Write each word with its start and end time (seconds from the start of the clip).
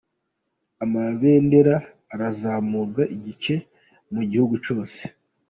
Amabendera 0.83 1.75
arazamurwa 2.13 3.03
igice 3.15 3.53
mu 4.13 4.21
gihugu 4.29 4.55
cyose. 4.65 4.99